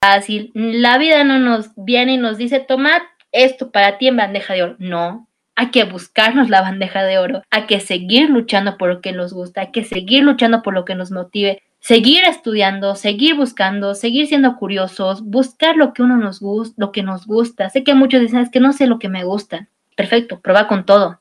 [0.00, 0.50] fácil.
[0.54, 3.02] La vida no nos viene y nos dice, toma
[3.32, 4.76] esto para ti en bandeja de oro.
[4.78, 9.12] No, hay que buscarnos la bandeja de oro, hay que seguir luchando por lo que
[9.12, 13.94] nos gusta, hay que seguir luchando por lo que nos motive, seguir estudiando, seguir buscando,
[13.94, 17.68] seguir siendo curiosos, buscar lo que uno nos gusta, lo que nos gusta.
[17.68, 19.68] Sé que muchos dicen es que no sé lo que me gusta.
[19.96, 21.19] Perfecto, prueba con todo.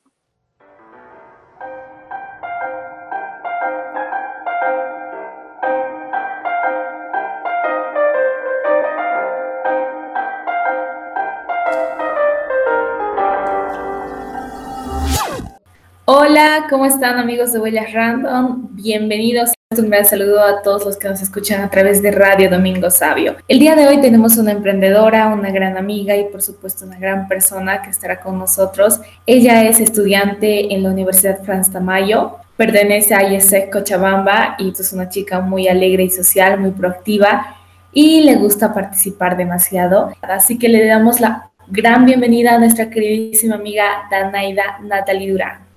[16.30, 18.68] Hola, ¿cómo están amigos de Huellas Random?
[18.74, 19.50] Bienvenidos.
[19.76, 23.38] Un gran saludo a todos los que nos escuchan a través de Radio Domingo Sabio.
[23.48, 27.28] El día de hoy tenemos una emprendedora, una gran amiga y por supuesto una gran
[27.28, 29.02] persona que estará con nosotros.
[29.26, 35.10] Ella es estudiante en la Universidad Franz Tamayo, pertenece a IESEC Cochabamba y es una
[35.10, 37.56] chica muy alegre y social, muy proactiva
[37.92, 40.14] y le gusta participar demasiado.
[40.22, 45.69] Así que le damos la gran bienvenida a nuestra queridísima amiga Danaida Natalie Durán.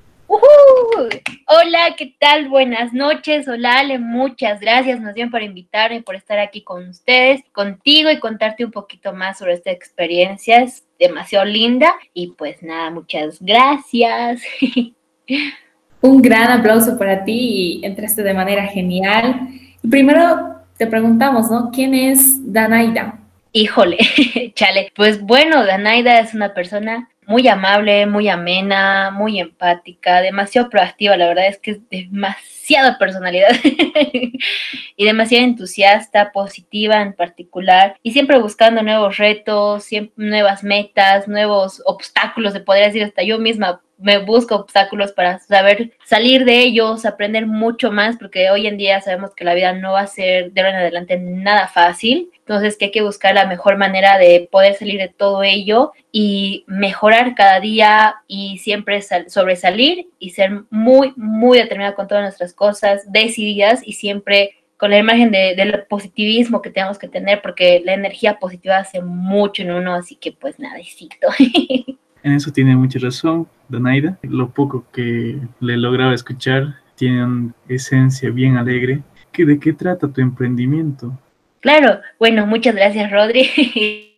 [1.47, 2.49] Hola, ¿qué tal?
[2.49, 3.47] Buenas noches.
[3.47, 8.19] Hola, Ale, muchas gracias más bien por invitarme, por estar aquí con ustedes, contigo y
[8.19, 10.63] contarte un poquito más sobre esta experiencia.
[10.63, 14.43] Es demasiado linda y pues nada, muchas gracias.
[16.01, 19.49] Un gran aplauso para ti y entraste de manera genial.
[19.89, 21.71] Primero te preguntamos, ¿no?
[21.71, 23.19] ¿Quién es Danaida?
[23.53, 23.99] Híjole,
[24.55, 24.93] chale.
[24.97, 31.29] Pues bueno, Danaida es una persona muy amable, muy amena, muy empática, demasiado proactiva, la
[31.29, 33.51] verdad es que es demasiada personalidad
[34.97, 42.53] y demasiado entusiasta, positiva en particular y siempre buscando nuevos retos, nuevas metas, nuevos obstáculos,
[42.53, 47.47] se podría decir hasta yo misma me busco obstáculos para saber salir de ellos, aprender
[47.47, 50.61] mucho más, porque hoy en día sabemos que la vida no va a ser de
[50.61, 52.31] ahora en adelante nada fácil.
[52.41, 56.65] Entonces que hay que buscar la mejor manera de poder salir de todo ello y
[56.67, 63.11] mejorar cada día y siempre sobresalir y ser muy, muy determinada con todas nuestras cosas,
[63.11, 67.95] decididas y siempre con la imagen de, del positivismo que tenemos que tener, porque la
[67.95, 70.77] energía positiva hace mucho en uno, así que pues nada,
[72.23, 74.19] En eso tiene mucha razón, Donaida.
[74.23, 79.03] Lo poco que le lograba escuchar tiene una esencia bien alegre.
[79.37, 81.19] ¿De qué trata tu emprendimiento?
[81.61, 84.09] Claro, bueno, muchas gracias, Rodri.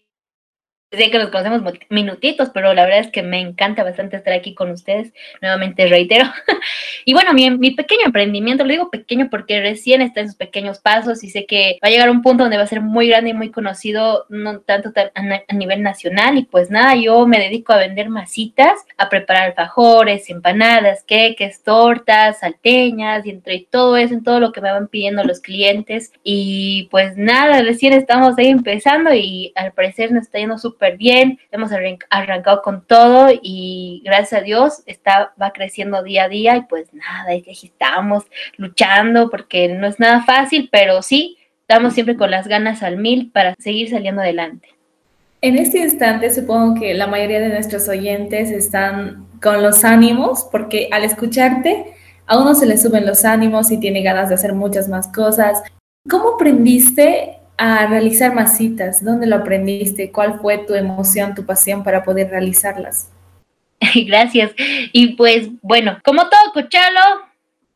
[0.96, 4.54] sé que nos conocemos minutitos, pero la verdad es que me encanta bastante estar aquí
[4.54, 5.12] con ustedes.
[5.40, 6.26] Nuevamente reitero.
[7.04, 10.78] y bueno, mi, mi, pequeño emprendimiento, lo digo pequeño porque recién está en sus pequeños
[10.78, 13.30] pasos y sé que va a llegar un punto donde va a ser muy grande
[13.30, 16.38] y muy conocido, no tanto a, nivel nacional.
[16.38, 22.40] Y pues nada, yo me dedico a vender masitas, a preparar alfajores, empanadas, queques, tortas,
[22.40, 26.12] salteñas y entre todo eso, en todo lo que me van pidiendo los clientes.
[26.22, 31.38] Y pues nada, recién estamos ahí empezando y al parecer nos está yendo súper bien,
[31.50, 31.70] hemos
[32.10, 36.92] arrancado con todo y gracias a Dios está, va creciendo día a día y pues
[36.92, 38.24] nada, aquí estamos
[38.56, 43.30] luchando porque no es nada fácil, pero sí, estamos siempre con las ganas al mil
[43.30, 44.68] para seguir saliendo adelante.
[45.40, 50.88] En este instante supongo que la mayoría de nuestros oyentes están con los ánimos porque
[50.90, 51.94] al escucharte
[52.26, 55.62] a uno se le suben los ánimos y tiene ganas de hacer muchas más cosas.
[56.08, 59.04] ¿Cómo aprendiste a realizar masitas?
[59.04, 60.10] ¿Dónde lo aprendiste?
[60.10, 63.10] ¿Cuál fue tu emoción, tu pasión para poder realizarlas?
[64.06, 64.52] Gracias.
[64.92, 67.00] Y pues bueno, como todo cochalo,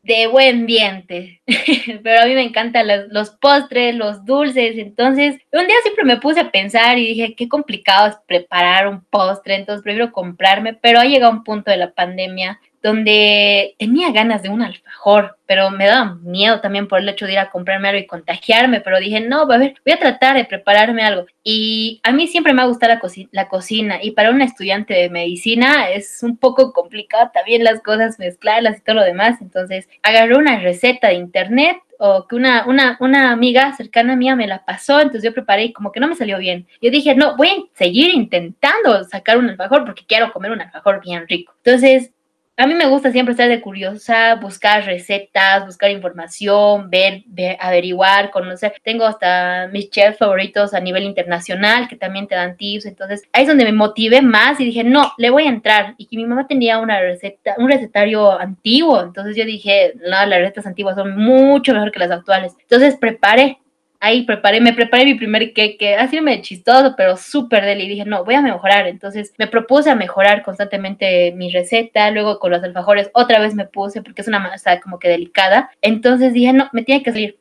[0.01, 1.41] de buen diente.
[2.03, 4.77] Pero a mí me encantan los, los, postres, los dulces.
[4.77, 9.03] Entonces, un día siempre me puse a pensar y dije, qué complicado es preparar un
[9.05, 9.55] postre.
[9.55, 10.73] Entonces, prefiero comprarme.
[10.73, 15.71] Pero ha llegado un punto de la pandemia donde tenía ganas de un alfajor, pero
[15.71, 18.99] me daba miedo también por el hecho de ir a comprarme algo y contagiarme, pero
[18.99, 21.25] dije, no, a ver, voy a tratar de prepararme algo.
[21.43, 23.01] Y a mí siempre me ha gustado la,
[23.31, 28.19] la cocina y para un estudiante de medicina es un poco complicado también las cosas,
[28.19, 29.41] mezclarlas y todo lo demás.
[29.41, 34.47] Entonces agarré una receta de internet o que una, una, una amiga cercana mía me
[34.47, 36.65] la pasó, entonces yo preparé y como que no me salió bien.
[36.81, 41.01] Yo dije, no, voy a seguir intentando sacar un alfajor porque quiero comer un alfajor
[41.01, 41.53] bien rico.
[41.63, 42.11] Entonces
[42.59, 47.23] a mí me gusta siempre estar de curiosa, buscar recetas, buscar información, ver,
[47.57, 48.73] averiguar, conocer.
[48.83, 52.85] Tengo hasta mis chefs favoritos a nivel internacional que también te dan tips.
[52.85, 55.95] Entonces, ahí es donde me motivé más y dije, no, le voy a entrar.
[55.97, 59.01] Y que mi mamá tenía una receta, un recetario antiguo.
[59.03, 62.57] Entonces yo dije, no, las recetas antiguas son mucho mejor que las actuales.
[62.59, 63.59] Entonces preparé
[63.99, 67.87] ahí preparé, me preparé mi primer cake, así me chistoso, pero súper deli.
[67.87, 68.87] Dije, no, voy a mejorar.
[68.87, 72.11] Entonces me propuse a mejorar constantemente mi receta.
[72.11, 75.71] Luego con los alfajores otra vez me puse porque es una masa como que delicada.
[75.81, 77.39] Entonces dije, no, me tiene que salir.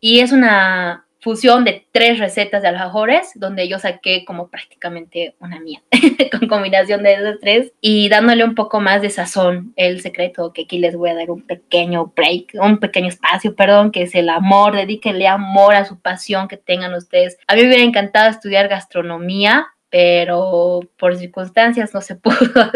[0.00, 5.58] Y es una fusión de tres recetas de alfajores, donde yo saqué como prácticamente una
[5.58, 5.82] mía,
[6.38, 9.72] con combinación de esas tres, y dándole un poco más de sazón.
[9.76, 13.90] El secreto que aquí les voy a dar un pequeño break, un pequeño espacio, perdón,
[13.90, 17.38] que es el amor, dedíquenle amor a su pasión que tengan ustedes.
[17.46, 22.70] A mí me hubiera encantado estudiar gastronomía, pero por circunstancias no se pudo.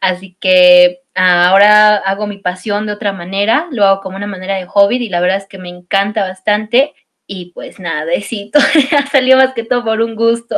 [0.00, 4.66] Así que ahora hago mi pasión de otra manera, lo hago como una manera de
[4.66, 6.94] hobby y la verdad es que me encanta bastante
[7.32, 8.58] y pues nada, besito,
[9.12, 10.56] salió más que todo por un gusto.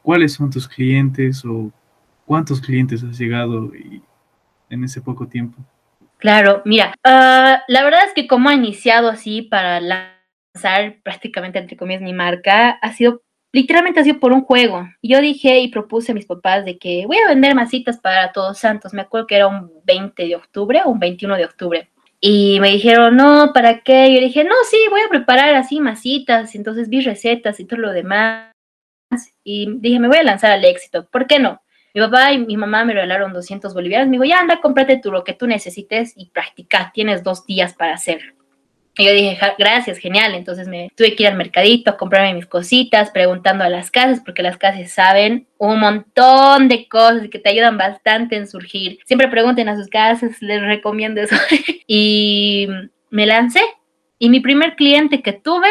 [0.00, 1.72] ¿Cuáles son tus clientes o
[2.24, 3.72] cuántos clientes has llegado
[4.70, 5.58] en ese poco tiempo?
[6.18, 11.76] Claro, mira, ah, la verdad es que como ha iniciado así para lanzar prácticamente entre
[11.76, 14.88] comillas mi marca, ha sido literalmente ha sido por un juego.
[15.02, 18.58] Yo dije y propuse a mis papás de que voy a vender masitas para Todos
[18.58, 18.94] Santos.
[18.94, 21.90] Me acuerdo que era un 20 de octubre o un 21 de octubre.
[22.20, 24.12] Y me dijeron, no, ¿para qué?
[24.12, 26.54] Yo dije, no, sí, voy a preparar así masitas.
[26.54, 28.52] Entonces vi recetas y todo lo demás.
[29.44, 31.08] Y dije, me voy a lanzar al éxito.
[31.08, 31.62] ¿Por qué no?
[31.94, 34.08] Mi papá y mi mamá me regalaron 200 bolivianos.
[34.08, 36.90] Me dijo, ya anda, cómprate tú lo que tú necesites y practica.
[36.92, 38.37] Tienes dos días para hacerlo.
[38.98, 40.34] Y yo dije, gracias, genial.
[40.34, 44.20] Entonces me tuve que ir al mercadito a comprarme mis cositas, preguntando a las casas,
[44.24, 48.98] porque las casas saben un montón de cosas que te ayudan bastante en surgir.
[49.06, 51.36] Siempre pregunten a sus casas, les recomiendo eso.
[51.86, 52.66] y
[53.10, 53.60] me lancé.
[54.18, 55.70] Y mi primer cliente que tuve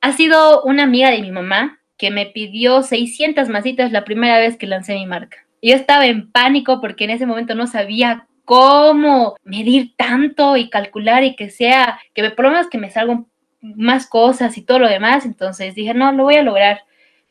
[0.00, 4.56] ha sido una amiga de mi mamá que me pidió 600 masitas la primera vez
[4.56, 5.38] que lancé mi marca.
[5.60, 11.22] Yo estaba en pánico porque en ese momento no sabía cómo medir tanto y calcular
[11.22, 13.26] y que sea, que me, por que me salgan
[13.60, 15.26] más cosas y todo lo demás.
[15.26, 16.80] Entonces dije, no, lo voy a lograr.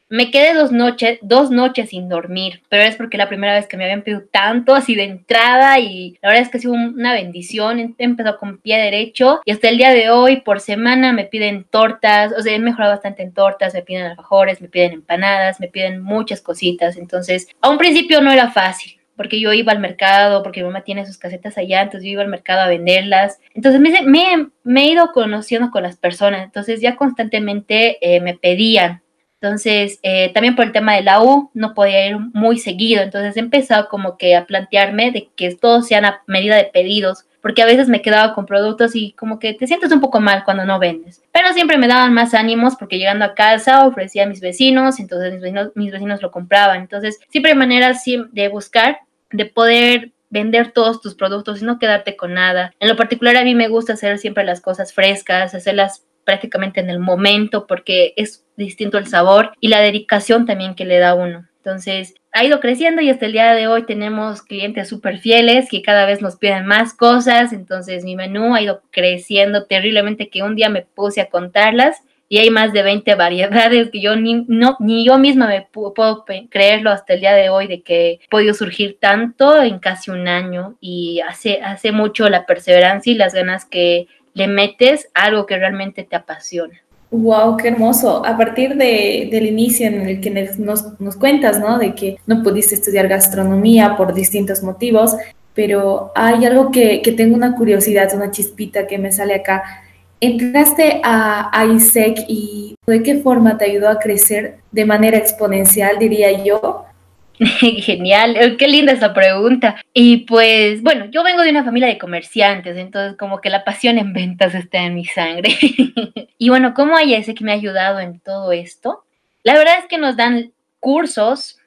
[0.10, 3.78] Me quedé dos noches, dos noches sin dormir, pero es porque la primera vez que
[3.78, 7.14] me habían pedido tanto así de entrada y la verdad es que ha sido una
[7.14, 7.96] bendición.
[7.98, 12.32] Empezó con pie derecho y hasta el día de hoy por semana me piden tortas,
[12.38, 16.00] o sea, he mejorado bastante en tortas, me piden alfajores, me piden empanadas, me piden
[16.00, 16.96] muchas cositas.
[16.96, 20.82] Entonces, a un principio no era fácil porque yo iba al mercado, porque mi mamá
[20.82, 23.40] tiene sus casetas allá, entonces yo iba al mercado a venderlas.
[23.54, 29.02] Entonces me, me, he ido conociendo con las personas, entonces ya constantemente eh, me pedían.
[29.40, 33.38] Entonces, eh, también por el tema de la U, no podía ir muy seguido, entonces
[33.38, 37.62] he empezado como que a plantearme de que todo sea a medida de pedidos, porque
[37.62, 40.66] a veces me quedaba con productos y como que te sientes un poco mal cuando
[40.66, 41.22] no vendes.
[41.32, 45.32] Pero siempre me daban más ánimos porque llegando a casa ofrecía a mis vecinos, entonces
[45.34, 46.82] mis vecinos, mis vecinos lo compraban.
[46.82, 52.16] Entonces, siempre hay maneras de buscar de poder vender todos tus productos y no quedarte
[52.16, 52.74] con nada.
[52.80, 56.90] En lo particular a mí me gusta hacer siempre las cosas frescas, hacerlas prácticamente en
[56.90, 61.48] el momento porque es distinto el sabor y la dedicación también que le da uno.
[61.58, 65.82] Entonces, ha ido creciendo y hasta el día de hoy tenemos clientes súper fieles que
[65.82, 67.52] cada vez nos piden más cosas.
[67.52, 72.40] Entonces, mi menú ha ido creciendo terriblemente que un día me puse a contarlas y
[72.40, 76.90] hay más de 20 variedades que yo ni, no, ni yo misma me puedo creerlo
[76.90, 80.76] hasta el día de hoy de que he podido surgir tanto en casi un año
[80.82, 85.58] y hace, hace mucho la perseverancia y las ganas que le metes a algo que
[85.58, 86.82] realmente te apasiona.
[87.10, 88.26] Wow, qué hermoso.
[88.26, 91.78] A partir de, del inicio en el que nos, nos cuentas, ¿no?
[91.78, 95.16] De que no pudiste estudiar gastronomía por distintos motivos,
[95.54, 99.87] pero hay algo que, que tengo una curiosidad, una chispita que me sale acá
[100.20, 106.44] Entraste a, ISEC y ¿de qué forma te ayudó a crecer de manera exponencial, diría
[106.44, 106.86] yo?
[107.40, 109.76] Genial, eh, qué linda esa pregunta.
[109.94, 114.00] Y pues, bueno, yo vengo de una familia de comerciantes, entonces como que la pasión
[114.00, 115.56] en ventas está en mi sangre.
[116.40, 119.04] y bueno, ¿cómo hay ese que me ha ayudado en todo esto?
[119.44, 121.60] La verdad es que nos dan cursos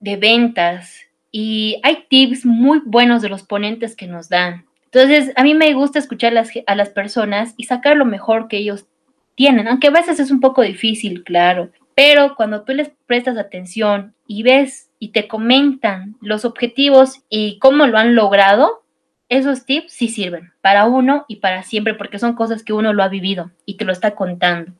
[0.00, 1.00] de ventas
[1.32, 4.65] y hay tips muy buenos de los ponentes que nos dan.
[4.96, 6.32] Entonces, a mí me gusta escuchar
[6.66, 8.86] a las personas y sacar lo mejor que ellos
[9.34, 14.14] tienen, aunque a veces es un poco difícil, claro, pero cuando tú les prestas atención
[14.26, 18.84] y ves y te comentan los objetivos y cómo lo han logrado,
[19.28, 23.02] esos tips sí sirven para uno y para siempre porque son cosas que uno lo
[23.02, 24.72] ha vivido y te lo está contando.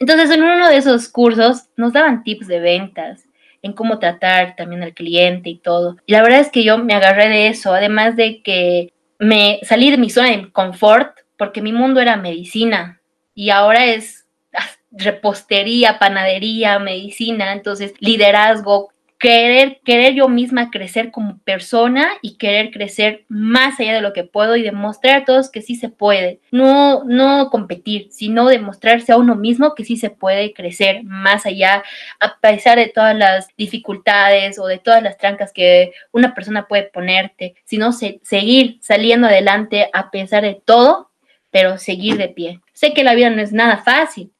[0.00, 3.28] Entonces, en uno de esos cursos nos daban tips de ventas,
[3.62, 5.96] en cómo tratar también al cliente y todo.
[6.04, 8.91] Y la verdad es que yo me agarré de eso, además de que
[9.22, 13.00] me salí de mi zona de confort porque mi mundo era medicina
[13.36, 14.26] y ahora es
[14.90, 18.90] repostería, panadería, medicina, entonces liderazgo,
[19.22, 24.24] querer, querer yo misma crecer como persona y querer crecer más allá de lo que
[24.24, 26.40] puedo y demostrar a todos que sí se puede.
[26.50, 31.84] No, no competir, sino demostrarse a uno mismo que sí se puede crecer más allá,
[32.18, 36.82] a pesar de todas las dificultades o de todas las trancas que una persona puede
[36.82, 41.12] ponerte, sino seguir saliendo adelante a pesar de todo,
[41.52, 42.60] pero seguir de pie.
[42.72, 44.32] Sé que la vida no es nada fácil,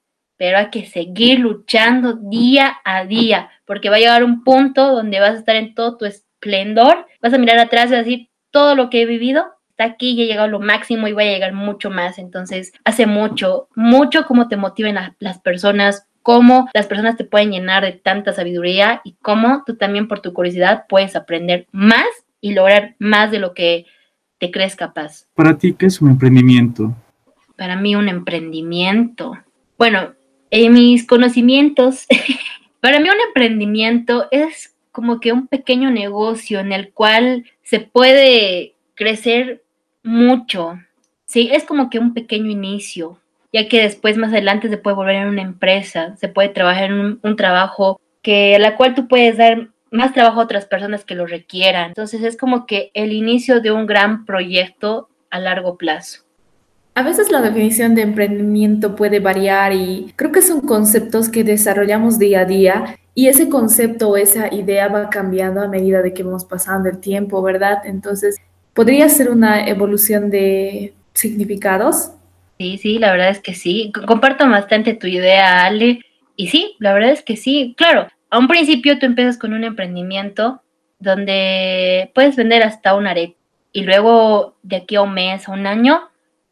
[0.43, 5.21] pero hay que seguir luchando día a día, porque va a llegar un punto donde
[5.21, 8.91] vas a estar en todo tu esplendor, vas a mirar atrás y decir, todo lo
[8.91, 11.53] que he vivido está aquí y he llegado a lo máximo y voy a llegar
[11.53, 12.19] mucho más.
[12.19, 17.85] Entonces, hace mucho, mucho cómo te motiven las personas, cómo las personas te pueden llenar
[17.85, 22.09] de tanta sabiduría y cómo tú también por tu curiosidad puedes aprender más
[22.41, 23.87] y lograr más de lo que
[24.39, 25.29] te crees capaz.
[25.37, 26.97] Para ti, ¿qué es un emprendimiento?
[27.57, 29.39] Para mí un emprendimiento.
[29.79, 30.15] Bueno,
[30.53, 32.07] en mis conocimientos,
[32.81, 38.75] para mí un emprendimiento es como que un pequeño negocio en el cual se puede
[38.95, 39.63] crecer
[40.03, 40.79] mucho.
[41.25, 43.19] Sí, es como que un pequeño inicio,
[43.51, 47.19] ya que después más adelante se puede volver en una empresa, se puede trabajar en
[47.23, 51.15] un, trabajo que a la cual tú puedes dar más trabajo a otras personas que
[51.15, 51.89] lo requieran.
[51.89, 56.25] Entonces es como que el inicio de un gran proyecto a largo plazo.
[56.95, 62.19] A veces la definición de emprendimiento puede variar y creo que son conceptos que desarrollamos
[62.19, 66.23] día a día y ese concepto o esa idea va cambiando a medida de que
[66.23, 67.79] vamos pasando el tiempo, ¿verdad?
[67.85, 68.37] Entonces,
[68.75, 72.13] ¿podría ser una evolución de significados?
[72.59, 73.91] Sí, sí, la verdad es que sí.
[74.07, 76.01] Comparto bastante tu idea, Ale.
[76.37, 77.75] Y sí, la verdad es que sí.
[77.77, 80.63] Claro, a un principio tú empiezas con un emprendimiento
[80.99, 83.35] donde puedes vender hasta un arepa
[83.73, 86.01] y luego de aquí a un mes, a un año,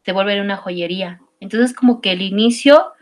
[0.03, 1.21] se vuelve una joyería.
[1.39, 2.93] Entonces, como que el inicio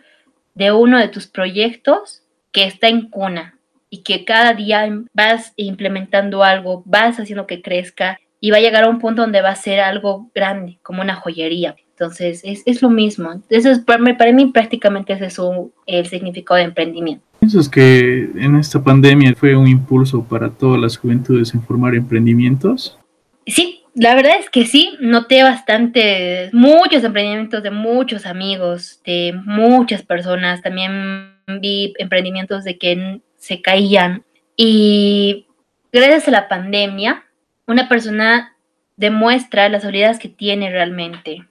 [0.56, 3.58] de uno de tus proyectos que está en cuna
[3.90, 8.84] y que cada día vas implementando algo, vas haciendo que crezca y va a llegar
[8.84, 11.76] a un punto donde va a ser algo grande, como una joyería.
[11.92, 13.42] Entonces, es, lo mismo.
[13.50, 15.38] Eso es, para, mí, para mí prácticamente ese es
[15.86, 17.26] el significado de emprendimiento.
[17.42, 22.98] Es que en esta pandemia fue un impulso para todas las juventudes en formar emprendimientos.
[23.46, 30.04] Sí, la verdad es que sí, noté bastante, muchos emprendimientos de muchos amigos, de muchas
[30.04, 30.62] personas.
[30.62, 34.24] También vi emprendimientos de que se caían.
[34.56, 35.48] Y
[35.92, 37.26] gracias a la pandemia,
[37.68, 38.56] una persona
[38.98, 41.48] demuestra las habilidades que tiene realmente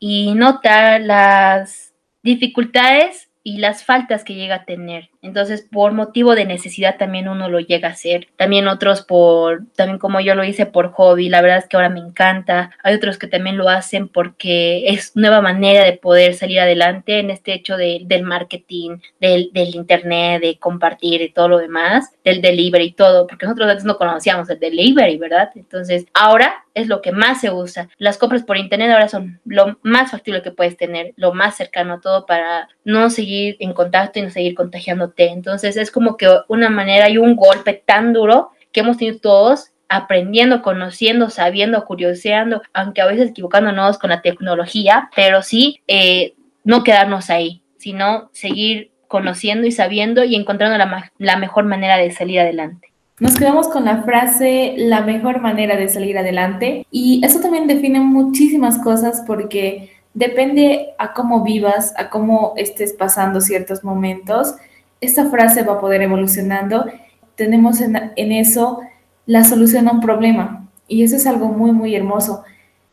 [0.00, 5.10] y nota las dificultades y las faltas que llega a tener.
[5.20, 8.28] Entonces, por motivo de necesidad también uno lo llega a hacer.
[8.36, 11.88] También otros por, también como yo lo hice por hobby, la verdad es que ahora
[11.88, 12.70] me encanta.
[12.84, 17.30] Hay otros que también lo hacen porque es nueva manera de poder salir adelante en
[17.30, 22.92] este hecho del marketing, del, internet, de compartir y todo lo demás, del delivery y
[22.92, 25.50] todo, porque nosotros antes no conocíamos el delivery, ¿verdad?
[25.54, 27.88] Entonces, ahora es lo que más se usa.
[27.98, 31.94] Las compras por internet ahora son lo más factible que puedes tener, lo más cercano
[31.94, 36.28] a todo para no seguir en contacto y no seguir contagiando entonces es como que
[36.48, 42.62] una manera y un golpe tan duro que hemos tenido todos aprendiendo, conociendo, sabiendo, curioseando,
[42.74, 46.34] aunque a veces equivocándonos con la tecnología, pero sí eh,
[46.64, 52.10] no quedarnos ahí, sino seguir conociendo y sabiendo y encontrando la, la mejor manera de
[52.10, 52.88] salir adelante.
[53.20, 57.98] Nos quedamos con la frase la mejor manera de salir adelante y eso también define
[57.98, 64.54] muchísimas cosas porque depende a cómo vivas, a cómo estés pasando ciertos momentos
[65.00, 66.86] esta frase va a poder evolucionando.
[67.34, 68.80] Tenemos en, eso
[69.26, 72.44] la solución a un problema y eso es algo muy, muy hermoso.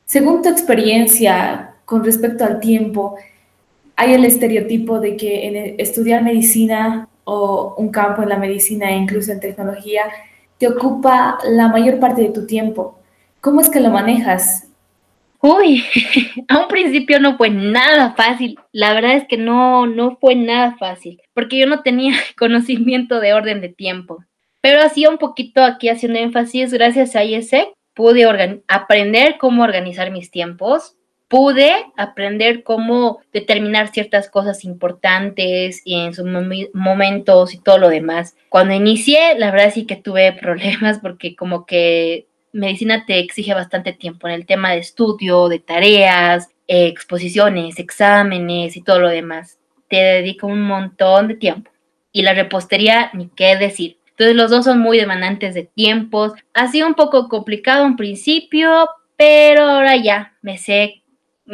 [0.06, 3.16] Según tu experiencia con respecto al tiempo,
[3.96, 8.98] hay el estereotipo de que en estudiar medicina o un campo en la medicina e
[8.98, 10.04] incluso en tecnología
[10.58, 13.00] te ocupa la mayor parte de tu tiempo.
[13.42, 14.68] ¿Cómo es que lo manejas?
[15.48, 15.86] Uy,
[16.48, 18.58] a un principio no fue nada fácil.
[18.72, 23.34] La verdad es que no, no fue nada fácil, porque yo no tenía conocimiento de
[23.34, 24.26] orden de tiempo.
[24.62, 28.26] Pero hacía un poquito aquí haciendo énfasis, gracias a IESEC, pude
[28.68, 30.96] aprender cómo organizar mis tiempos,
[31.28, 36.26] pude aprender cómo determinar ciertas cosas importantes y en sus
[36.74, 38.36] momentos y todo lo demás.
[38.50, 42.26] Cuando inicié, la verdad sí que tuve problemas porque como que
[42.56, 48.82] medicina te exige bastante tiempo en el tema de estudio, de tareas, exposiciones, exámenes y
[48.82, 49.60] todo lo demás.
[49.90, 51.72] Te dedica un montón de tiempo.
[52.12, 53.98] Y la repostería, ni qué decir.
[54.12, 56.32] Entonces los dos son muy demandantes de tiempos.
[56.54, 61.04] Ha sido un poco complicado en principio, pero ahora ya me sé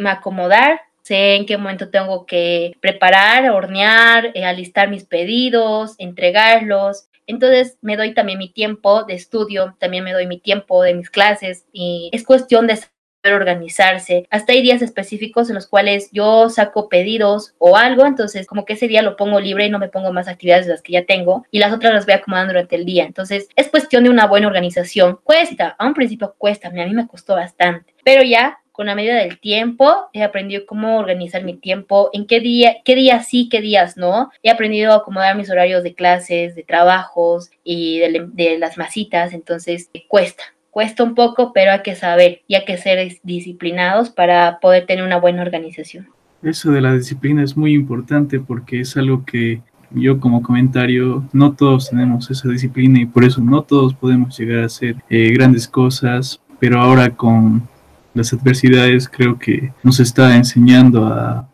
[0.04, 7.08] acomodar, sé en qué momento tengo que preparar, hornear, eh, alistar mis pedidos, entregarlos.
[7.32, 11.08] Entonces me doy también mi tiempo de estudio, también me doy mi tiempo de mis
[11.08, 14.26] clases y es cuestión de saber organizarse.
[14.30, 18.74] Hasta hay días específicos en los cuales yo saco pedidos o algo, entonces como que
[18.74, 21.06] ese día lo pongo libre y no me pongo más actividades de las que ya
[21.06, 23.04] tengo y las otras las voy acomodando durante el día.
[23.04, 25.18] Entonces es cuestión de una buena organización.
[25.24, 29.14] Cuesta, a un principio cuesta, a mí me costó bastante, pero ya con la medida
[29.14, 33.60] del tiempo, he aprendido cómo organizar mi tiempo, en qué día, qué días sí, qué
[33.60, 34.32] días no.
[34.42, 39.88] He aprendido a acomodar mis horarios de clases, de trabajos y de, las masitas, entonces
[40.08, 44.84] cuesta, cuesta un poco, pero hay que saber y hay que ser disciplinados para poder
[44.84, 46.08] tener una buena organización.
[46.42, 49.60] Eso de la disciplina es muy importante porque es algo que
[49.92, 54.64] yo como comentario, no todos tenemos esa disciplina y por eso no todos podemos llegar
[54.64, 57.70] a hacer eh, grandes cosas, pero ahora con
[58.14, 61.48] las adversidades creo que nos está enseñando a,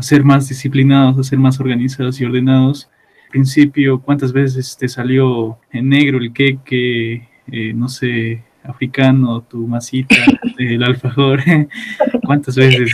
[0.00, 2.90] ser más disciplinados, a ser más organizados y ordenados.
[3.26, 9.68] Al principio, ¿cuántas veces te salió en negro el queque, eh, no sé, africano, tu
[9.68, 10.16] masita,
[10.58, 11.40] el alfajor?
[12.24, 12.92] ¿Cuántas veces?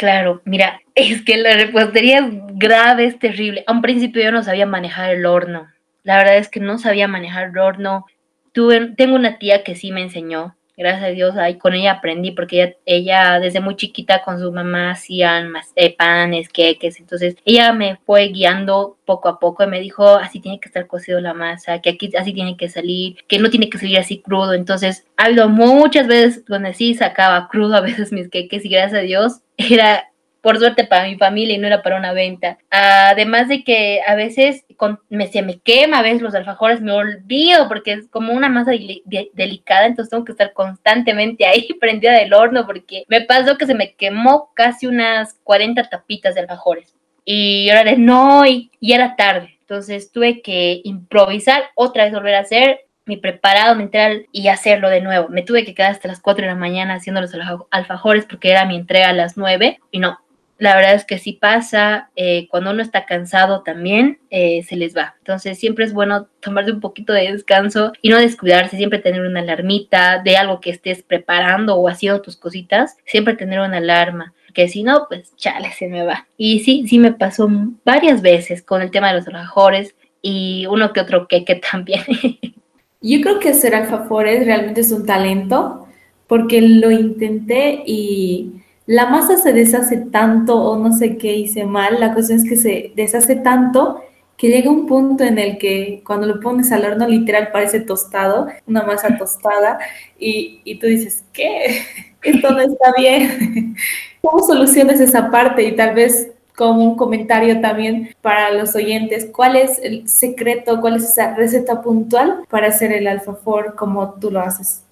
[0.00, 3.64] Claro, mira, es que la repostería es grave, es terrible.
[3.66, 5.68] A un principio yo no sabía manejar el horno.
[6.02, 8.06] La verdad es que no sabía manejar el horno.
[8.52, 10.56] Tuve, tengo una tía que sí me enseñó.
[10.80, 14.92] Gracias a Dios, ahí con ella aprendí, porque ella, desde muy chiquita con su mamá
[14.92, 16.98] hacían más, eh, panes, queques.
[17.00, 20.86] Entonces ella me fue guiando poco a poco y me dijo, así tiene que estar
[20.86, 24.22] cocido la masa, que aquí así tiene que salir, que no tiene que salir así
[24.22, 24.54] crudo.
[24.54, 29.00] Entonces ha habido muchas veces donde sí sacaba crudo a veces mis queques y gracias
[29.00, 30.09] a Dios era
[30.42, 32.58] por suerte para mi familia y no era para una venta.
[32.70, 34.64] Además de que a veces
[35.08, 38.72] me, se me quema, a veces los alfajores me olvido porque es como una masa
[38.72, 43.74] delicada, entonces tengo que estar constantemente ahí prendida del horno porque me pasó que se
[43.74, 46.94] me quemó casi unas 40 tapitas de alfajores.
[47.24, 49.58] Y ahora de no, y, y era tarde.
[49.60, 52.80] Entonces tuve que improvisar, otra vez volver a hacer
[53.10, 55.28] mi preparado mental y hacerlo de nuevo.
[55.28, 57.32] Me tuve que quedar hasta las 4 de la mañana haciendo los
[57.70, 60.18] alfajores porque era mi entrega a las 9 y no.
[60.60, 64.94] La verdad es que si pasa, eh, cuando uno está cansado también, eh, se les
[64.94, 65.16] va.
[65.18, 69.40] Entonces siempre es bueno tomarse un poquito de descanso y no descuidarse, siempre tener una
[69.40, 74.68] alarmita de algo que estés preparando o haciendo tus cositas, siempre tener una alarma que
[74.68, 76.28] si no, pues chale, se me va.
[76.36, 77.48] Y sí, sí me pasó
[77.84, 82.02] varias veces con el tema de los alfajores y uno que otro que también.
[83.00, 85.86] Yo creo que hacer alfajores realmente es un talento,
[86.26, 88.59] porque lo intenté y
[88.90, 92.56] la masa se deshace tanto o no sé qué hice mal, la cuestión es que
[92.56, 94.02] se deshace tanto
[94.36, 98.48] que llega un punto en el que cuando lo pones al horno literal parece tostado,
[98.66, 99.78] una masa tostada,
[100.18, 101.82] y, y tú dices, ¿qué?
[102.24, 103.76] Esto no está bien.
[104.22, 105.62] ¿Cómo soluciones esa parte?
[105.62, 109.28] Y tal vez como un comentario también para los oyentes.
[109.32, 114.32] ¿Cuál es el secreto, cuál es esa receta puntual para hacer el alfajor como tú
[114.32, 114.84] lo haces?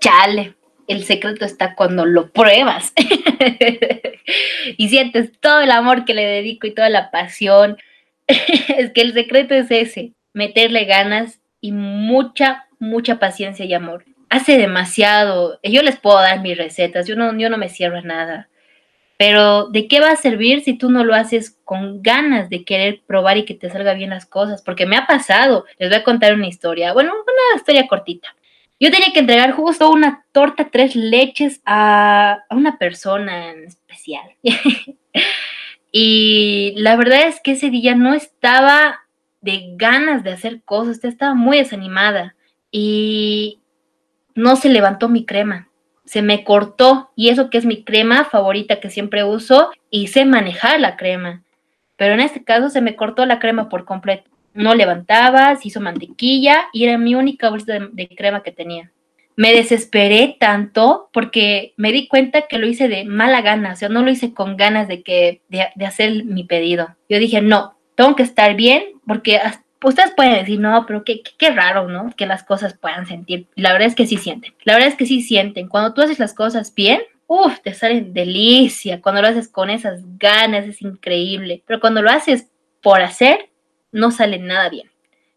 [0.00, 0.56] Chale,
[0.88, 2.92] el secreto está cuando lo pruebas
[4.76, 7.76] y sientes todo el amor que le dedico y toda la pasión.
[8.26, 14.04] es que el secreto es ese, meterle ganas y mucha, mucha paciencia y amor.
[14.28, 18.02] Hace demasiado, yo les puedo dar mis recetas, yo no, yo no me cierro a
[18.02, 18.48] nada
[19.18, 23.00] pero ¿de qué va a servir si tú no lo haces con ganas de querer
[23.06, 24.62] probar y que te salga bien las cosas?
[24.62, 25.64] Porque me ha pasado.
[25.78, 26.92] Les voy a contar una historia.
[26.92, 28.35] Bueno, una historia cortita.
[28.78, 34.30] Yo tenía que entregar justo una torta tres leches a, una persona en especial.
[35.92, 39.00] y la verdad es que ese día no estaba
[39.40, 42.34] de ganas de hacer cosas, estaba muy desanimada
[42.70, 43.60] y
[44.34, 45.68] no se levantó mi crema
[46.06, 50.24] se me cortó y eso que es mi crema favorita que siempre uso y sé
[50.24, 51.42] manejar la crema.
[51.96, 54.30] Pero en este caso se me cortó la crema por completo.
[54.56, 58.90] No levantaba, se hizo mantequilla y era mi única bolsa de, crema que tenía.
[59.36, 63.88] Me desesperé tanto porque me di cuenta que lo hice de mala gana, o sea,
[63.90, 66.96] no lo hice con ganas de, que, de, hacer mi pedido.
[67.08, 71.22] Yo dije, no, tengo que estar bien porque hasta ustedes pueden decir, no, pero qué,
[71.38, 72.10] qué, raro, ¿no?
[72.16, 73.46] Que las cosas puedan sentir.
[73.54, 74.54] La verdad es que sí sienten.
[74.64, 75.68] La verdad es que sí sienten.
[75.68, 79.00] Cuando tú haces las cosas bien, uff, te salen delicia.
[79.00, 81.62] Cuando lo haces con esas ganas, es increíble.
[81.66, 82.48] Pero cuando lo haces
[82.82, 83.50] por hacer,
[83.96, 84.90] no sale nada bien.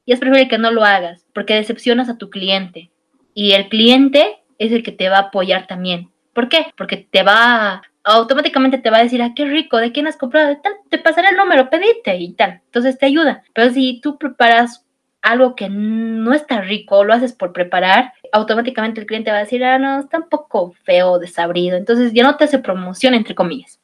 [0.06, 2.92] Y es preferible que no lo hagas, porque decepcionas a tu cliente.
[3.34, 6.10] Y el cliente es el que te va a apoyar también.
[6.34, 6.68] ¿Por qué?
[6.76, 10.58] Porque te va automáticamente te va a decir, ah, qué rico, ¿de quién has comprado?
[10.62, 12.62] Tal, te pasaré el número, pedite y tal.
[12.66, 13.44] Entonces te ayuda.
[13.54, 14.86] Pero si tú preparas
[15.22, 19.64] algo que no está rico, lo haces por preparar, automáticamente el cliente va a decir,
[19.64, 21.78] ah, no, está un poco feo, desabrido.
[21.78, 23.80] Entonces ya no te hace promoción, entre comillas.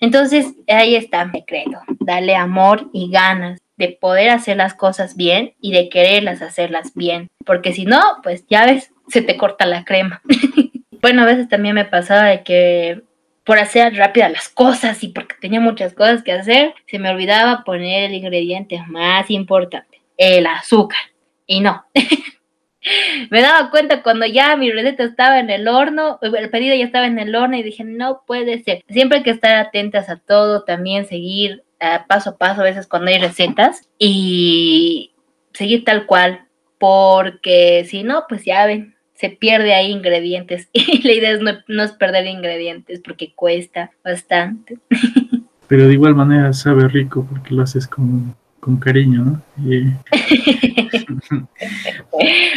[0.00, 5.54] Entonces ahí está mi secreto, darle amor y ganas de poder hacer las cosas bien
[5.60, 9.84] y de quererlas hacerlas bien, porque si no, pues ya ves, se te corta la
[9.84, 10.20] crema.
[11.00, 13.02] bueno, a veces también me pasaba de que
[13.44, 17.64] por hacer rápidas las cosas y porque tenía muchas cosas que hacer, se me olvidaba
[17.64, 20.98] poner el ingrediente más importante, el azúcar.
[21.46, 21.86] Y no.
[23.30, 27.06] me daba cuenta cuando ya mi receta estaba en el horno, el pedido ya estaba
[27.06, 28.82] en el horno y dije, no puede ser.
[28.88, 32.86] Siempre hay que estar atentas a todo, también seguir uh, paso a paso a veces
[32.86, 35.12] cuando hay recetas y
[35.52, 36.46] seguir tal cual,
[36.78, 41.52] porque si no, pues ya ven, se pierde ahí ingredientes y la idea es no,
[41.66, 44.78] no es perder ingredientes porque cuesta bastante.
[45.66, 49.42] Pero de igual manera sabe rico porque lo haces con, con cariño, ¿no?
[49.70, 49.92] Y...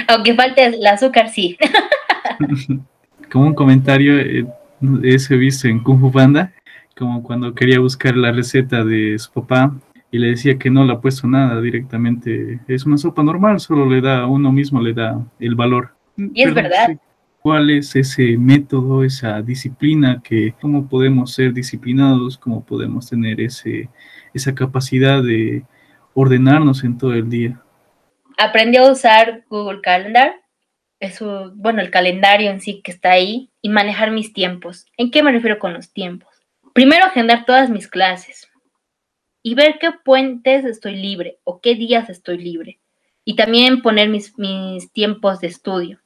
[0.08, 1.58] Aunque falte el azúcar, sí.
[3.30, 4.46] como un comentario, eh,
[5.04, 6.54] ese visto en Kung Fu Panda,
[7.02, 9.74] como cuando quería buscar la receta de su papá
[10.12, 12.60] y le decía que no le ha puesto nada directamente.
[12.68, 15.96] Es una sopa normal, solo le da, uno mismo le da el valor.
[16.16, 16.96] Y es verdad.
[17.42, 23.90] ¿Cuál es ese método, esa disciplina que, cómo podemos ser disciplinados, cómo podemos tener ese,
[24.32, 25.64] esa capacidad de
[26.14, 27.60] ordenarnos en todo el día?
[28.38, 30.36] Aprendí a usar Google Calendar,
[31.00, 34.86] eso, bueno, el calendario en sí que está ahí y manejar mis tiempos.
[34.98, 36.31] ¿En qué me refiero con los tiempos?
[36.74, 38.50] Primero agendar todas mis clases
[39.44, 42.80] y ver qué puentes estoy libre o qué días estoy libre.
[43.24, 44.34] Y también poner mis,
[44.94, 46.00] tiempos de estudio.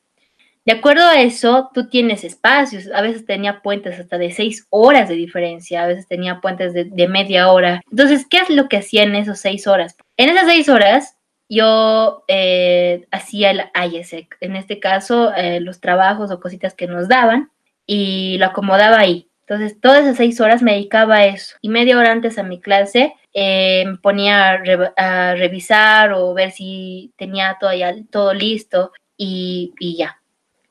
[0.65, 2.89] De acuerdo a eso, tú tienes espacios.
[2.93, 6.85] A veces tenía puentes hasta de seis horas de diferencia, a veces tenía puentes de,
[6.85, 7.81] de media hora.
[7.89, 9.95] Entonces, ¿qué es lo que hacía en esas seis horas?
[10.17, 11.15] En esas seis horas,
[11.49, 17.07] yo eh, hacía el IESEC, en este caso, eh, los trabajos o cositas que nos
[17.07, 17.51] daban,
[17.85, 19.29] y lo acomodaba ahí.
[19.47, 21.55] Entonces, todas esas seis horas me dedicaba a eso.
[21.61, 26.33] Y media hora antes a mi clase eh, me ponía a, re a, revisar o
[26.33, 30.19] ver si tenía todo, ya, todo listo y, y ya.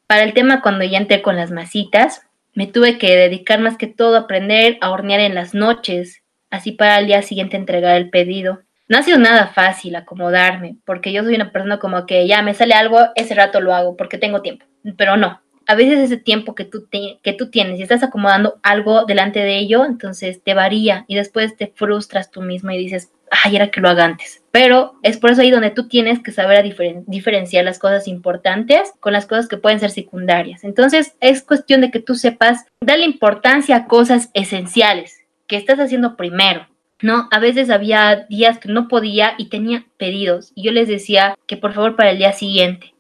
[0.08, 3.86] Para el tema, cuando ya entré con las masitas, me tuve que dedicar más que
[3.86, 8.10] todo a aprender a hornear en las noches, así para el día siguiente entregar el
[8.10, 8.62] pedido.
[8.88, 12.54] No ha sido nada fácil acomodarme, porque yo soy una persona como que ya me
[12.54, 15.43] sale algo, ese rato lo hago porque tengo tiempo, pero no.
[15.66, 19.58] A veces ese tiempo que tú, que tú tienes y estás acomodando algo delante de
[19.58, 23.80] ello, entonces te varía y después te frustras tú mismo y dices, ay, era que
[23.80, 24.42] lo haga antes.
[24.50, 28.06] Pero es por eso ahí donde tú tienes que saber a diferen diferenciar las cosas
[28.08, 30.64] importantes con las cosas que pueden ser secundarias.
[30.64, 36.16] Entonces es cuestión de que tú sepas darle importancia a cosas esenciales que estás haciendo
[36.16, 36.68] primero.
[37.02, 41.36] No, a veces había días que no podía y tenía pedidos y yo les decía
[41.46, 42.94] que por favor para el día siguiente,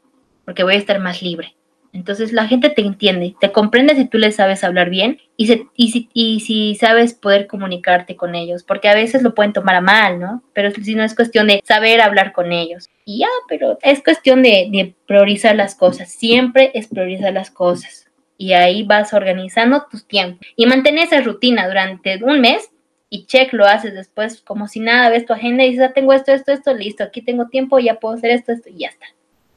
[0.44, 1.54] porque voy a estar más libre.
[1.94, 6.74] Entonces la gente te entiende, te comprende si tú les sabes hablar bien y, si,
[6.74, 10.42] sabes poder comunicarte con ellos, porque a veces lo pueden tomar a mal, ¿no?
[10.52, 12.88] Pero si no es cuestión de saber hablar con ellos.
[13.04, 18.10] Y ya, pero es cuestión de, de priorizar las cosas, siempre es priorizar las cosas.
[18.36, 22.70] Y ahí vas organizando tus tiempos y mantén esa rutina durante un mes
[23.08, 26.12] y check lo haces después como si nada, ves tu agenda y dices, ah, tengo
[26.12, 29.06] esto, esto, esto, listo, aquí tengo tiempo, ya puedo hacer esto, esto y ya está.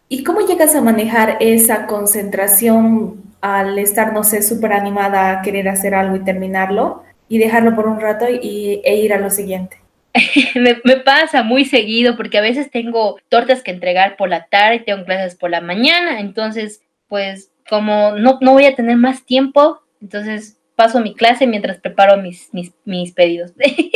[0.10, 5.67] ¿Y cómo llegas a manejar esa concentración al estar, no sé, súper animada a querer
[5.67, 9.78] hacer algo y terminarlo y dejarlo por un rato y, e ir a lo siguiente?
[10.56, 15.04] me, pasa muy seguido porque a veces tengo tortas que entregar por la tarde, tengo
[15.04, 20.58] clases por la mañana, entonces, pues como no, no voy a tener más tiempo, entonces
[20.78, 23.52] paso mi clase mientras preparo mis, mis, mis pedidos.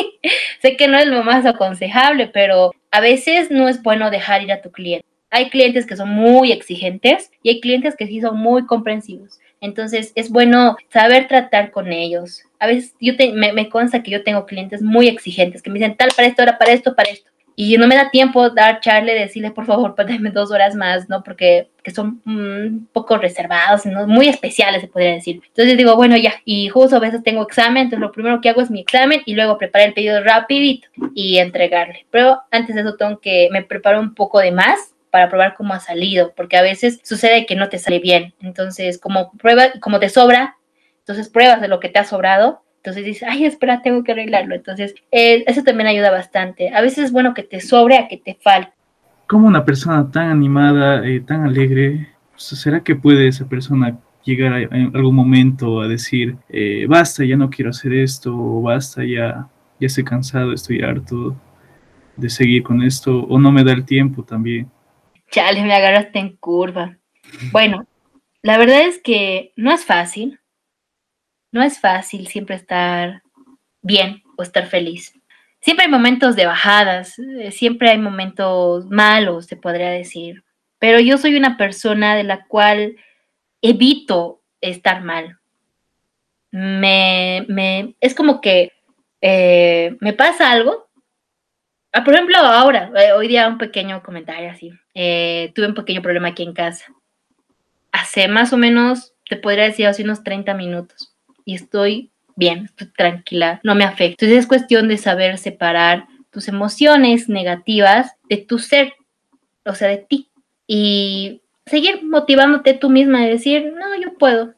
[0.62, 4.52] sé que no es lo más aconsejable, pero a veces no es bueno dejar ir
[4.52, 8.38] a tu cliente hay clientes que son muy exigentes y hay clientes que sí son
[8.38, 9.40] muy comprensivos.
[9.62, 12.44] Entonces es bueno saber tratar con ellos.
[12.60, 15.80] A veces yo te, me, me, consta que yo tengo clientes muy exigentes que me
[15.80, 17.32] dicen tal para esto, ahora para esto, para esto.
[17.56, 21.24] Y no me da tiempo dar charle, decirle por favor, dame dos horas más, ¿no?
[21.24, 24.06] Porque que son un mm, poco reservados, ¿no?
[24.08, 25.42] muy especiales, se podría decir.
[25.48, 28.62] Entonces digo, bueno, ya, y justo a veces tengo examen, entonces lo primero que hago
[28.62, 32.06] es mi examen y luego preparo el pedido rapidito y entregarle.
[32.12, 35.74] Pero antes de eso tengo que, me preparo un poco de más para probar cómo
[35.74, 38.34] ha salido, porque a veces sucede que no te sale bien.
[38.42, 40.56] Entonces, como prueba, como te sobra,
[41.00, 44.56] entonces pruebas de lo que te ha sobrado, entonces dices, ay, espera, tengo que arreglarlo.
[44.56, 46.74] Entonces, eh, eso también ayuda bastante.
[46.74, 48.72] A veces es bueno que te sobre a que te falte.
[49.28, 54.62] Como una persona tan animada, eh, tan alegre, ¿será que puede esa persona llegar a,
[54.62, 59.48] en algún momento a decir, eh, basta, ya no quiero hacer esto, o basta, ya,
[59.80, 61.36] ya estoy cansado, estoy harto
[62.16, 64.70] de seguir con esto, o no me da el tiempo también?
[65.32, 66.98] Chale, me agarraste en curva.
[67.54, 67.88] Bueno,
[68.42, 70.42] la verdad es que no es fácil.
[71.54, 73.24] No es fácil siempre estar
[73.82, 75.14] bien o estar feliz.
[75.62, 80.44] Siempre hay momentos de bajadas, eh, siempre hay momentos malos, se podría decir.
[80.80, 82.98] Pero yo soy una persona de la cual
[83.62, 85.40] evito estar mal.
[86.52, 88.74] Me, me es como que
[89.22, 90.90] eh, me pasa algo
[91.94, 94.72] Ah, por ejemplo, ahora, eh, hoy día un pequeño comentario así.
[94.94, 96.86] Eh, tuve un pequeño problema aquí en casa.
[97.92, 101.14] Hace más o menos, te podría decir, hace unos 30 minutos.
[101.44, 104.26] Y estoy bien, estoy tranquila, no me afecta.
[104.26, 108.94] Entonces es cuestión de saber separar tus emociones negativas de tu ser,
[109.66, 110.30] o sea, de ti.
[110.68, 114.54] Y seguir motivándote tú misma y decir, no, yo puedo,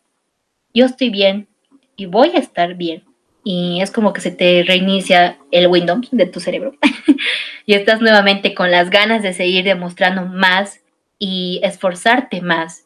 [0.71, 1.47] yo estoy bien
[1.95, 3.03] y voy a estar bien
[3.43, 6.73] y es como que se te reinicia el Windows de tu cerebro
[7.65, 10.81] y estás nuevamente con las ganas de seguir demostrando más
[11.19, 12.85] y esforzarte más.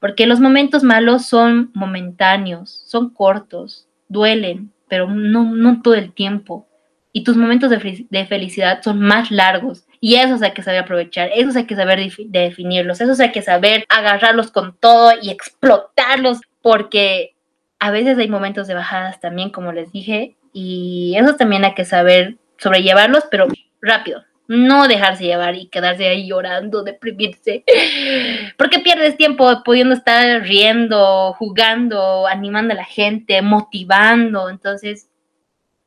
[0.00, 6.66] Porque los momentos malos son momentáneos, son cortos, duelen, pero no, no todo el tiempo.
[7.12, 9.84] Y tus momentos de, de felicidad son más largos.
[10.00, 13.86] Y esos hay que saber aprovechar, esos hay que saber definirlos, esos hay que saber
[13.88, 17.35] agarrarlos con todo y explotarlos, porque
[17.78, 21.84] a veces hay momentos de bajadas también, como les dije, y eso también hay que
[21.84, 23.46] saber sobrellevarlos, pero
[23.80, 24.24] rápido.
[24.48, 27.64] No dejarse llevar y quedarse ahí llorando, deprimirse.
[28.56, 34.48] Porque pierdes tiempo pudiendo estar riendo, jugando, animando a la gente, motivando.
[34.48, 35.08] Entonces,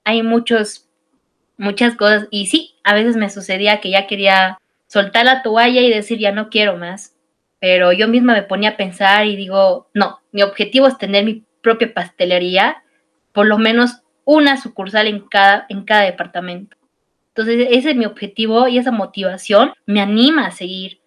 [0.04, 0.90] hay muchos,
[1.58, 2.28] muchas cosas.
[2.32, 6.34] Y sí, a veces me sucedía que ya quería soltar la toalla y decir, ya
[6.34, 7.16] no quiero más.
[7.60, 11.46] Pero yo misma me ponía a pensar y digo, no, mi objetivo es tener mi
[11.62, 12.84] propia pastelería,
[13.34, 16.78] por lo menos una sucursal en cada, en cada departamento.
[17.30, 21.00] Entonces, ese es mi objetivo y esa motivación me anima a seguir.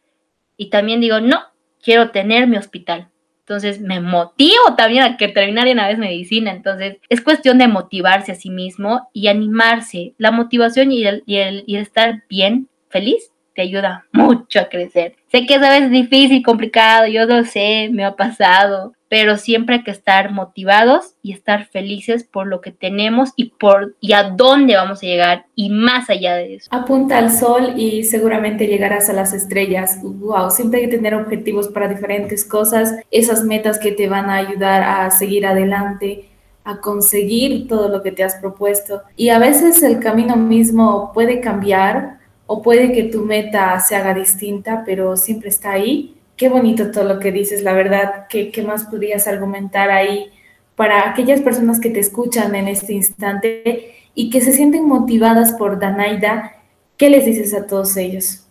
[0.56, 1.40] Y también digo, no,
[1.82, 3.08] quiero tener mi hospital.
[3.40, 6.52] Entonces, me motivo también a que terminar una vez medicina.
[6.52, 10.14] Entonces, es cuestión de motivarse a sí mismo y animarse.
[10.16, 15.16] La motivación y el, y el, y estar bien, feliz, te ayuda mucho a crecer.
[15.28, 19.74] Sé que es a veces difícil, complicado, yo lo sé, me ha pasado, pero siempre
[19.74, 24.30] hay que estar motivados y estar felices por lo que tenemos y por y a
[24.30, 26.70] dónde vamos a llegar y más allá de eso.
[26.72, 29.98] Apunta al sol y seguramente llegarás a las estrellas.
[30.02, 34.36] Wow, siempre hay que tener objetivos para diferentes cosas, esas metas que te van a
[34.36, 36.30] ayudar a seguir adelante
[36.64, 39.02] a conseguir todo lo que te has propuesto.
[39.14, 44.14] Y a veces el camino mismo puede cambiar o puede que tu meta se haga
[44.14, 48.26] distinta, pero siempre está ahí Qué bonito todo lo que dices, la verdad.
[48.28, 50.28] ¿Qué, qué más podrías argumentar ahí
[50.74, 55.78] para aquellas personas que te escuchan en este instante y que se sienten motivadas por
[55.78, 56.56] Danaida?
[56.96, 58.44] ¿Qué les dices a todos ellos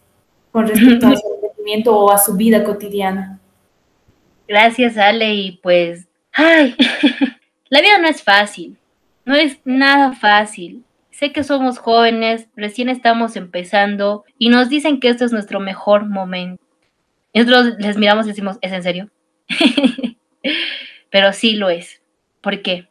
[0.54, 3.42] con respecto a su emprendimiento o a su vida cotidiana?
[4.48, 5.36] Gracias, Ale.
[5.36, 6.78] Y pues, ay,
[7.70, 8.78] la vida no es fácil,
[9.26, 10.86] no es nada fácil.
[11.10, 16.06] Sé que somos jóvenes, recién estamos empezando y nos dicen que este es nuestro mejor
[16.06, 16.61] momento.
[17.34, 19.10] Y nosotros les miramos y decimos, ¿es en serio?
[21.10, 22.02] Pero sí lo es.
[22.42, 22.88] ¿Por qué?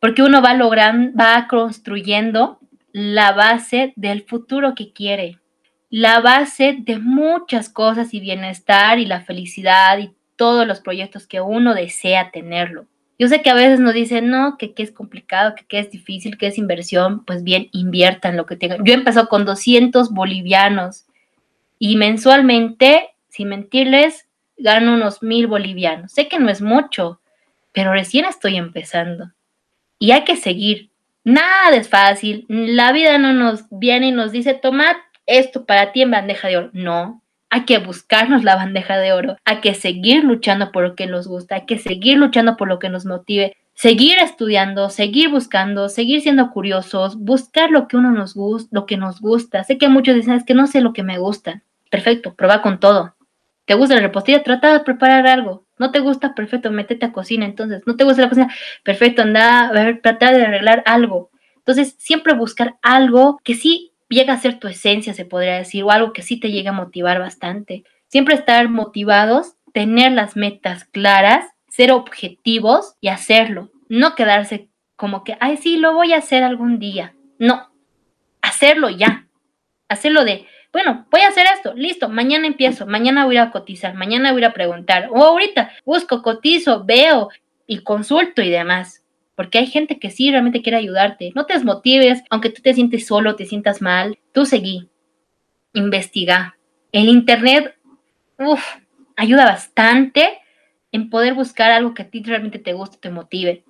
[0.00, 2.58] Porque uno va logrando, va construyendo
[2.92, 5.38] la base del futuro que quiere,
[5.90, 11.40] la base de muchas cosas y bienestar y la felicidad y todos los proyectos que
[11.40, 12.86] uno desea tenerlo.
[13.18, 16.38] Yo sé que a veces nos dicen, no, que, es complicado, que, que, es difícil,
[16.38, 17.22] que es inversión.
[17.26, 18.82] Pues bien, inviertan lo que tengan.
[18.82, 21.04] Yo empezó con 200 bolivianos
[21.78, 23.10] y mensualmente
[23.40, 26.12] sin mentirles, gano unos mil bolivianos.
[26.12, 27.22] Sé que no es mucho,
[27.72, 29.32] pero recién estoy empezando.
[29.98, 30.90] Y hay que seguir.
[31.24, 32.44] Nada es fácil.
[32.48, 36.58] La vida no nos viene y nos dice, toma esto para ti en bandeja de
[36.58, 36.70] oro.
[36.74, 39.36] No, hay que buscarnos la bandeja de oro.
[39.46, 41.54] Hay que seguir luchando por lo que nos gusta.
[41.54, 43.56] Hay que seguir luchando por lo que nos motive.
[43.72, 48.98] Seguir estudiando, seguir buscando, seguir siendo curiosos, buscar lo que uno nos gusta, lo que
[48.98, 49.64] nos gusta.
[49.64, 51.62] Sé que muchos dicen, es que no sé lo que me gusta.
[51.88, 53.14] Perfecto, prueba con todo.
[53.70, 54.42] ¿Te gusta la repostería?
[54.42, 55.64] Trata de preparar algo.
[55.78, 56.34] ¿No te gusta?
[56.34, 57.82] Perfecto, métete a cocina entonces.
[57.86, 58.52] ¿No te gusta la cocina?
[58.82, 61.30] Perfecto, anda a ver, trata de arreglar algo.
[61.54, 65.92] Entonces, siempre buscar algo que sí llega a ser tu esencia, se podría decir, o
[65.92, 67.84] algo que sí te llegue a motivar bastante.
[68.08, 73.70] Siempre estar motivados, tener las metas claras, ser objetivos y hacerlo.
[73.88, 77.14] No quedarse como que, ay, sí, lo voy a hacer algún día.
[77.38, 77.70] No,
[78.42, 79.28] hacerlo ya.
[79.88, 84.32] Hacerlo de, bueno, voy a hacer esto, listo, mañana empiezo, mañana voy a cotizar, mañana
[84.32, 87.28] voy a preguntar, o ahorita busco, cotizo, veo
[87.66, 89.04] y consulto y demás.
[89.34, 91.32] Porque hay gente que sí realmente quiere ayudarte.
[91.34, 94.90] No te desmotives, aunque tú te sientes solo, te sientas mal, tú seguí,
[95.72, 96.56] investiga.
[96.92, 97.74] El Internet,
[98.38, 98.62] uff,
[99.16, 100.38] ayuda bastante
[100.92, 103.64] en poder buscar algo que a ti realmente te guste, te motive.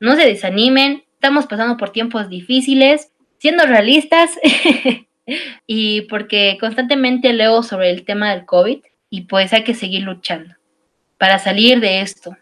[0.00, 4.30] No se desanimen, estamos pasando por tiempos difíciles, siendo realistas,
[5.66, 8.78] y porque constantemente leo sobre el tema del COVID
[9.10, 10.54] y pues hay que seguir luchando
[11.18, 12.36] para salir de esto.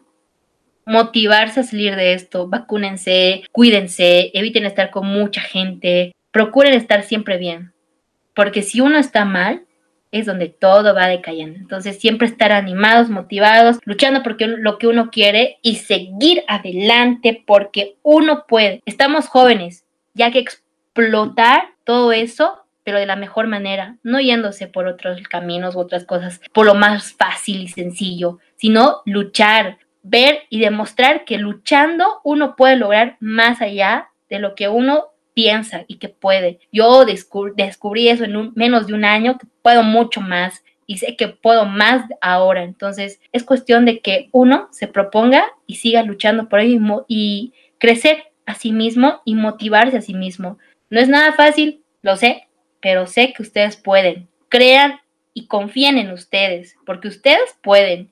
[0.84, 7.36] Motivarse a salir de esto, vacúnense, cuídense, eviten estar con mucha gente, procuren estar siempre
[7.38, 7.72] bien,
[8.34, 9.64] porque si uno está mal,
[10.12, 11.58] es donde todo va decayendo.
[11.58, 17.96] Entonces, siempre estar animados, motivados, luchando por lo que uno quiere y seguir adelante porque
[18.02, 18.82] uno puede.
[18.84, 24.86] Estamos jóvenes, ya que explotar todo eso, pero de la mejor manera, no yéndose por
[24.86, 30.60] otros caminos u otras cosas, por lo más fácil y sencillo, sino luchar, ver y
[30.60, 36.08] demostrar que luchando uno puede lograr más allá de lo que uno piensa y que
[36.08, 36.60] puede.
[36.72, 41.28] Yo descubrí eso en menos de un año, que puedo mucho más y sé que
[41.28, 42.64] puedo más ahora.
[42.64, 48.24] Entonces es cuestión de que uno se proponga y siga luchando por ello y, crecer
[48.46, 50.58] a sí mismo y motivarse a sí mismo.
[50.88, 52.46] No es nada fácil, lo sé,
[52.82, 54.28] pero sé que ustedes pueden.
[54.50, 55.00] Crean
[55.32, 58.10] y confíen en ustedes, porque ustedes pueden.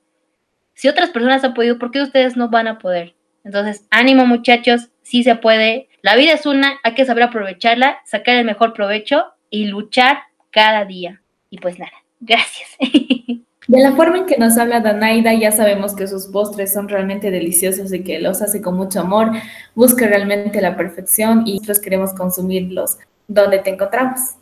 [0.72, 3.14] Si otras personas han podido, ¿por qué ustedes no van a poder?
[3.44, 5.88] Entonces, ánimo muchachos, sí se puede.
[6.00, 10.84] La vida es una, hay que saber aprovecharla, sacar el mejor provecho y luchar cada
[10.86, 11.20] día.
[11.50, 12.68] Y pues nada, gracias.
[13.68, 17.30] De la forma en que nos habla Danaida, ya sabemos que sus postres son realmente
[17.30, 19.30] deliciosos y que los hace con mucho amor.
[19.76, 22.98] Busca realmente la perfección y nosotros queremos consumirlos.
[23.28, 24.39] ¿Dónde te encontramos?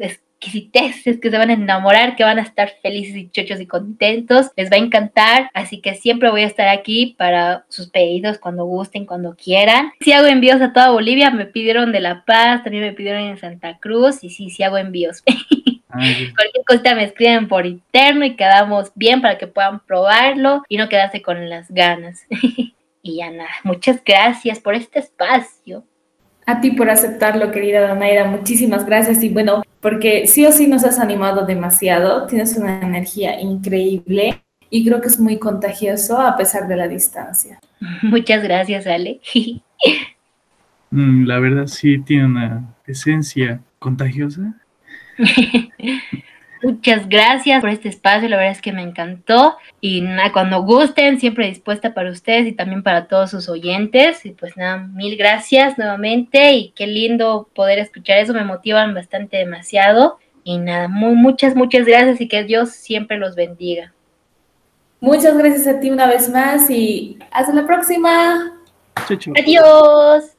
[0.46, 4.50] exquisiteces que se van a enamorar, que van a estar felices y chochos y contentos.
[4.56, 8.64] Les va a encantar, así que siempre voy a estar aquí para sus pedidos cuando
[8.64, 9.92] gusten, cuando quieran.
[10.00, 13.38] Si hago envíos a toda Bolivia, me pidieron de La Paz, también me pidieron en
[13.38, 15.22] Santa Cruz y sí, sí hago envíos.
[15.88, 20.88] Cualquier cosa me escriben por interno y quedamos bien para que puedan probarlo y no
[20.88, 22.26] quedarse con las ganas.
[23.02, 25.84] y ya nada, muchas gracias por este espacio.
[26.46, 29.22] A ti por aceptarlo, querida Donaira, muchísimas gracias.
[29.22, 34.84] Y bueno, porque sí o sí nos has animado demasiado, tienes una energía increíble y
[34.86, 37.58] creo que es muy contagioso a pesar de la distancia.
[38.02, 39.20] Muchas gracias, Ale.
[40.88, 44.54] Mm, la verdad sí tiene una esencia contagiosa.
[46.66, 49.56] Muchas gracias por este espacio, la verdad es que me encantó.
[49.80, 54.26] Y nada, cuando gusten, siempre dispuesta para ustedes y también para todos sus oyentes.
[54.26, 59.36] Y pues nada, mil gracias nuevamente y qué lindo poder escuchar eso, me motivan bastante
[59.36, 60.18] demasiado.
[60.42, 63.92] Y nada, muy, muchas, muchas gracias y que Dios siempre los bendiga.
[64.98, 68.58] Muchas gracias a ti una vez más y hasta la próxima.
[69.38, 70.35] Adiós.